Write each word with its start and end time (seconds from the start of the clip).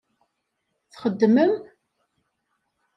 Txeddmem? 0.91 1.53